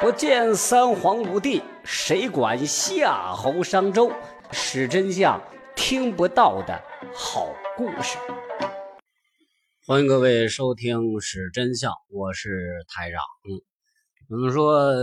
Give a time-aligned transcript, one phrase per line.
[0.00, 4.12] 不见三皇五帝，谁管夏侯商周？
[4.52, 5.42] 史真相，
[5.74, 6.80] 听不到的
[7.12, 8.16] 好故事。
[9.84, 13.20] 欢迎各位收听《史真相》，我是台长。
[14.28, 14.94] 怎么说？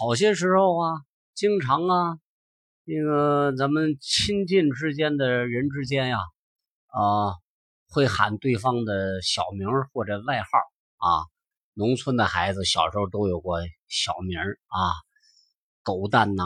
[0.00, 0.90] 好些时候啊，
[1.32, 2.18] 经常啊，
[2.84, 6.18] 那个咱们亲近之间的人之间呀，
[6.88, 7.38] 啊，
[7.88, 10.48] 会喊对方的小名或者外号
[10.96, 11.30] 啊。
[11.74, 14.92] 农村的孩子小时候都有过小名啊，
[15.82, 16.44] 狗蛋呐，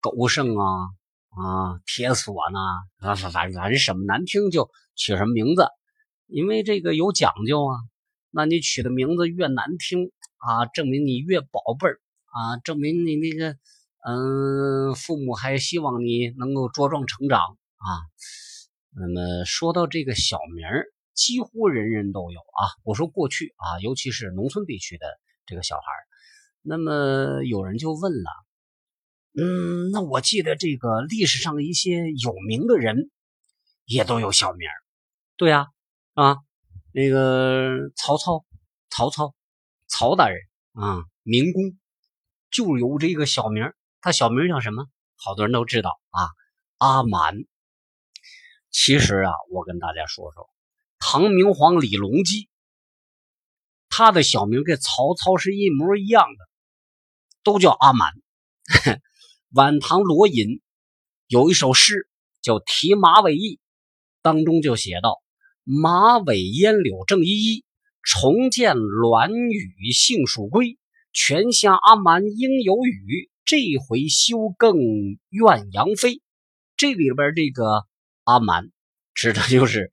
[0.00, 0.90] 狗剩啊，
[1.30, 2.58] 啊，铁锁呐，
[3.00, 5.66] 反反反正什么难听就取什么名字，
[6.26, 7.80] 因为这个有讲究啊。
[8.30, 13.56] 那你取的名字越难听啊，证明你越宝贝儿啊，证明你那个
[14.04, 17.88] 嗯，父母还希望你能够茁壮成长啊。
[18.90, 20.86] 那么说到这个小名儿。
[21.18, 22.70] 几乎人人都有啊！
[22.84, 25.82] 我说过去啊，尤其是农村地区的这个小孩
[26.62, 28.30] 那么有人就问了，
[29.34, 33.10] 嗯，那我记得这个历史上的一些有名的人
[33.84, 34.68] 也都有小名
[35.36, 35.66] 对呀，
[36.14, 36.36] 啊，
[36.92, 38.44] 那个曹操，
[38.88, 39.34] 曹操，
[39.88, 40.38] 曹大人
[40.74, 41.76] 啊，明公
[42.48, 44.86] 就有这个小名他小名叫什么？
[45.16, 46.30] 好多人都知道啊，
[46.76, 47.34] 阿满。
[48.70, 50.48] 其实啊，我跟大家说说。
[51.10, 52.50] 唐明皇李隆基，
[53.88, 56.48] 他的小名跟曹操是一模一样的，
[57.42, 58.12] 都叫阿满。
[59.54, 60.60] 晚唐罗隐
[61.26, 62.10] 有一首诗
[62.42, 63.56] 叫《题马尾驿》，
[64.20, 65.22] 当中就写道
[65.64, 67.64] ：“马尾烟柳正依依，
[68.02, 70.76] 重见鸾羽杏树归。
[71.14, 74.76] 泉下阿满应有雨，这回休更
[75.30, 76.20] 怨杨飞。”
[76.76, 77.86] 这里边这个
[78.24, 78.70] 阿蛮
[79.14, 79.90] 指的就是。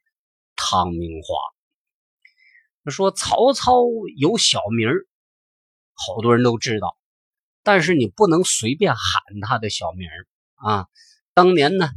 [0.55, 3.73] 唐明皇说：“曹操
[4.17, 5.07] 有小名儿
[5.93, 6.97] 好多人都知道，
[7.63, 10.87] 但是你不能随便喊他的小名儿啊。
[11.33, 11.89] 当年呢，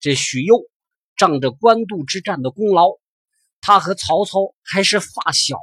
[0.00, 0.68] 这许攸
[1.16, 2.88] 仗着官渡之战的功劳，
[3.60, 5.56] 他和曹操还是发小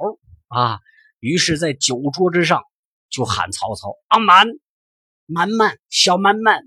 [0.47, 0.79] 啊，
[1.19, 2.63] 于是，在酒桌之上
[3.09, 4.47] 就喊曹操阿满，
[5.25, 6.63] 满满小满满。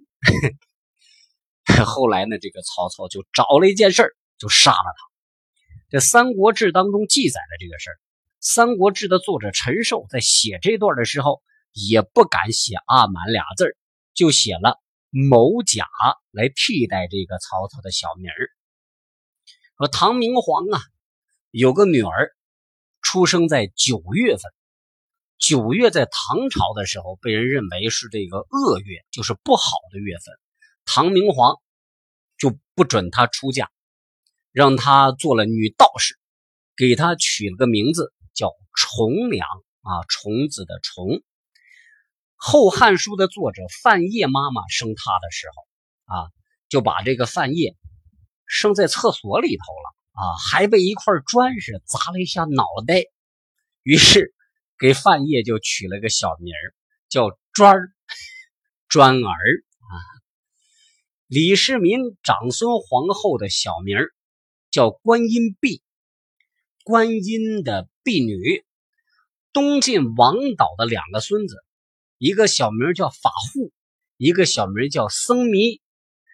[1.86, 5.11] 后来呢，这个曹操就找了一件事就杀了他。”
[5.92, 7.92] 这《三国志》当中记载了这个事儿，
[8.40, 13.76] 《三国志》的作者陈寿在写这段的时候，也不敢写“阿满”俩字
[14.14, 14.80] 就写了
[15.12, 15.86] “某甲”
[16.32, 18.48] 来替代这个曹操的小名儿。
[19.76, 20.80] 说唐明皇啊，
[21.50, 22.30] 有个女儿，
[23.02, 24.50] 出生在九月份。
[25.36, 30.34] 九月在唐朝的时候，被人认为是这个恶月，就是不好的月份。
[30.86, 31.54] 唐明皇
[32.38, 33.70] 就不准她出嫁。
[34.52, 36.14] 让她做了女道士，
[36.76, 39.46] 给她取了个名字叫重娘
[39.80, 41.06] 啊，虫子的虫。
[42.36, 46.28] 《后汉书》的作者范晔妈妈生她的时候啊，
[46.68, 47.76] 就把这个范晔
[48.46, 53.04] 生在厕所里头了啊，还被一块砖是砸了一下脑袋，
[53.82, 54.34] 于是
[54.78, 56.74] 给范晔就取了个小名儿
[57.08, 57.90] 叫砖儿
[58.88, 59.94] 砖儿啊。
[61.28, 64.12] 李世民长孙皇后的小名儿。
[64.72, 65.82] 叫观音婢，
[66.82, 68.64] 观音的婢女。
[69.52, 71.56] 东晋王导的两个孙子，
[72.16, 73.70] 一个小名叫法护，
[74.16, 75.82] 一个小名叫僧弥。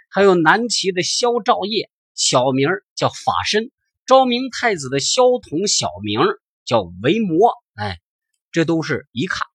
[0.09, 3.73] 还有南齐的萧兆业，小名叫法身。
[4.07, 6.21] 昭明太子的萧统，小名
[6.65, 7.53] 叫维摩。
[7.75, 7.99] 哎，
[8.53, 9.49] 这都是一看，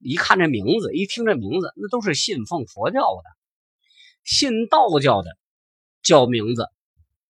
[0.00, 3.22] 一看这名字，一听这名字，那都是信奉佛教的。
[4.24, 5.38] 信道教的
[6.02, 6.66] 叫名字。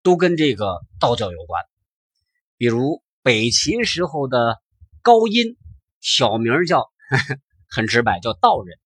[0.06, 1.64] 都跟这个道教有关，
[2.58, 4.62] 比如北齐时候的
[5.02, 5.58] 高音，
[6.00, 8.78] 小名叫呵呵 很直白，叫道人；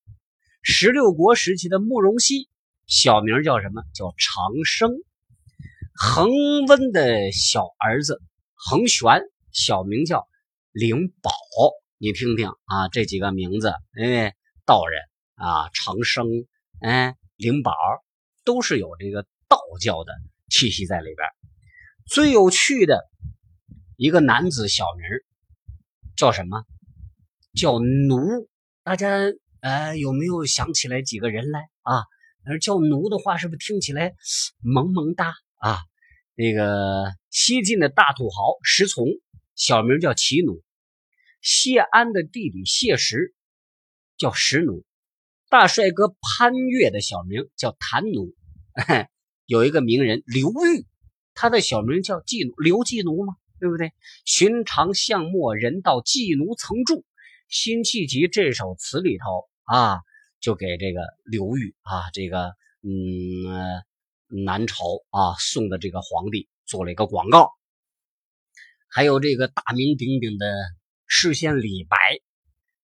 [0.62, 2.48] 十六国时期的慕容熙，
[2.86, 3.82] 小名叫什么？
[3.92, 4.92] 叫长生。
[5.94, 6.30] 恒
[6.66, 8.22] 温的小儿子
[8.54, 9.20] 恒玄，
[9.52, 10.26] 小名叫
[10.72, 11.30] 灵宝。
[11.98, 14.34] 你听听啊，这几个名字，哎，
[14.64, 15.02] 道人
[15.34, 16.26] 啊，长生，
[16.80, 17.74] 哎，灵宝，
[18.42, 20.14] 都是有这个道教的。
[20.50, 21.28] 气息在里边，
[22.06, 23.08] 最有趣的
[23.96, 25.06] 一个男子小名
[26.16, 26.64] 叫什么？
[27.54, 28.18] 叫奴。
[28.82, 29.08] 大家
[29.60, 32.04] 呃有没有想起来几个人来啊？
[32.44, 34.14] 而叫奴的话，是不是听起来
[34.58, 35.78] 萌萌哒啊？
[36.34, 39.06] 那个西晋的大土豪石从，
[39.54, 40.62] 小名叫齐奴；
[41.42, 43.34] 谢安的弟弟谢石
[44.16, 44.84] 叫石奴；
[45.50, 48.34] 大帅哥潘岳的小名叫谭奴。
[49.50, 50.86] 有一个名人刘裕，
[51.34, 53.92] 他的小名叫季奴，刘季奴嘛，对不对？
[54.24, 57.04] 寻常巷陌人道季奴曾住，
[57.48, 60.02] 辛弃疾这首词里头啊，
[60.38, 63.82] 就给这个刘裕啊，这个嗯
[64.44, 67.50] 南朝啊送的这个皇帝做了一个广告。
[68.86, 70.46] 还有这个大名鼎鼎的
[71.08, 71.96] 诗仙李白，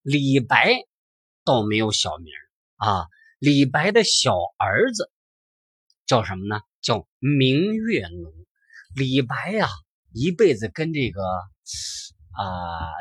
[0.03, 0.75] 李白
[1.45, 2.33] 倒没有小名
[2.75, 3.07] 啊，
[3.39, 5.13] 李白的小儿子
[6.07, 6.61] 叫什么呢？
[6.81, 8.33] 叫明月奴。
[8.95, 9.69] 李白呀，
[10.13, 11.23] 一辈子跟这个。
[12.39, 12.45] 啊，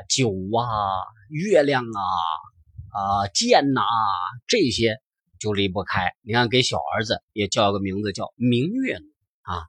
[0.08, 2.02] 酒啊，月亮啊，
[2.94, 3.82] 啊，剑呐，
[4.48, 5.02] 这些
[5.40, 6.14] 就离不开。
[6.22, 9.06] 你看，给小儿子也叫个名字，叫明月奴
[9.42, 9.66] 啊。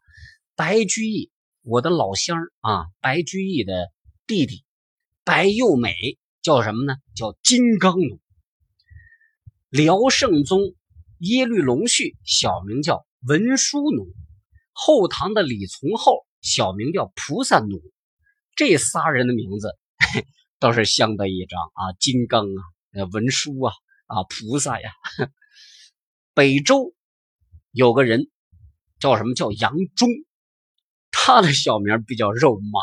[0.55, 3.91] 白居易，我的老乡啊，白居易的
[4.29, 4.65] 弟弟
[5.25, 5.95] 白幼美
[6.43, 6.95] 叫什么呢？
[7.17, 8.21] 叫金刚奴。
[9.69, 10.61] 辽圣宗
[11.19, 14.13] 耶律隆绪小名叫文殊奴，
[14.73, 17.83] 后唐的李从厚小名叫菩萨奴。
[18.55, 19.69] 这仨人的名字
[20.59, 23.73] 倒是相得益彰啊，金刚啊，文殊啊，
[24.07, 24.91] 啊，菩萨呀。
[26.35, 26.95] 北周
[27.73, 28.31] 有个人
[28.99, 30.09] 叫什么叫杨忠，
[31.11, 32.81] 他的小名比较肉麻，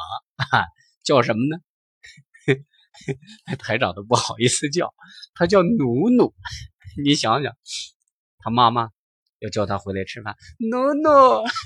[1.04, 1.58] 叫什么呢？
[3.58, 4.94] 台长都不好意思叫，
[5.34, 6.34] 他叫努努。
[7.04, 7.56] 你想想，
[8.40, 8.90] 他妈妈
[9.44, 11.10] 要叫他回来吃饭，努努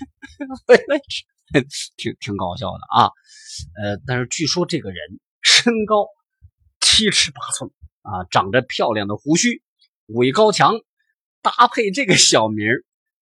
[0.66, 1.24] 回来吃。
[1.96, 3.06] 挺挺搞笑的啊，
[3.82, 5.00] 呃，但是据说这个人
[5.42, 6.08] 身高
[6.82, 7.72] 七尺八寸
[8.02, 9.64] 啊，长着漂亮的胡须，
[10.08, 10.74] 武艺高强，
[11.42, 12.68] 搭配这个小名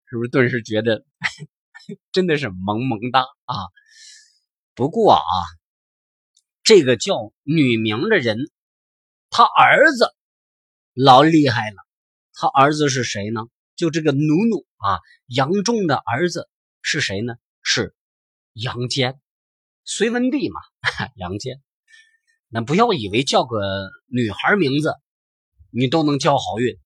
[0.09, 1.05] 是不是顿时觉得
[2.11, 3.55] 真的是萌萌哒啊？
[4.73, 5.21] 不过啊，
[6.63, 8.39] 这个叫女名的人，
[9.29, 10.15] 他儿子
[10.95, 11.75] 老厉害了，
[12.33, 13.41] 他儿子是谁呢？
[13.75, 16.49] 就这个努努啊，杨忠的儿子
[16.81, 17.35] 是谁呢？
[17.61, 17.95] 是。
[18.53, 19.19] 杨坚，
[19.83, 20.61] 隋文帝嘛，
[21.17, 21.61] 杨坚。
[22.47, 23.59] 那不要以为叫个
[24.07, 24.93] 女孩名字，
[25.71, 26.79] 你都能交好运。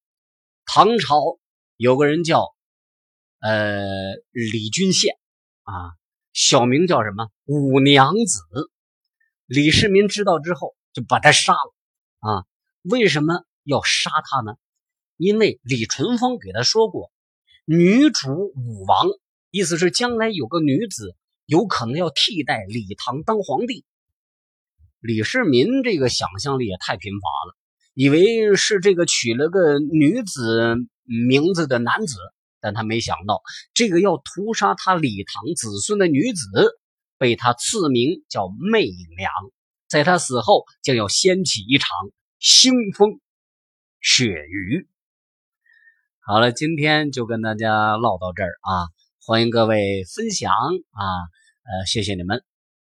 [0.65, 1.39] 唐朝
[1.77, 2.55] 有个人叫
[3.39, 5.15] 呃李君羡
[5.61, 5.93] 啊，
[6.33, 8.41] 小名叫什么五娘子。
[9.45, 11.75] 李世民知道之后就把他杀了
[12.19, 12.45] 啊。
[12.81, 14.53] 为什么要杀他呢？
[15.19, 17.11] 因为李淳风给他说过，
[17.65, 19.05] 女主武王，
[19.51, 21.15] 意思是将来有个女子。
[21.45, 23.83] 有可能要替代李唐当皇帝，
[24.99, 27.57] 李世民这个想象力也太贫乏了，
[27.95, 30.75] 以为是这个取了个女子
[31.05, 32.17] 名字的男子，
[32.61, 33.41] 但他没想到
[33.73, 36.45] 这个要屠杀他李唐子孙的女子，
[37.17, 38.85] 被他赐名叫媚
[39.17, 39.31] 娘，
[39.87, 41.89] 在他死后将要掀起一场
[42.39, 43.19] 腥风
[44.01, 44.87] 血雨。
[46.31, 48.85] 好了，今天就跟大家唠到这儿啊。
[49.25, 50.53] 欢迎各位分享
[50.91, 51.25] 啊，
[51.63, 52.43] 呃，谢谢你们，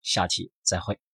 [0.02, 1.07] 下期再会。